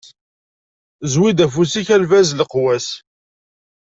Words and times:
Zwi-d 1.13 1.45
afus-ik 1.45 1.87
a 1.95 1.97
lbaz 2.03 2.29
n 2.31 2.37
leqwas. 2.39 2.87